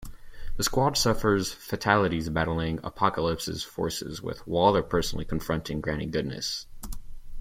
[0.57, 6.65] The Squad suffers fatalities battling Apokolips' forces, with Waller personally confronting Granny Goodness.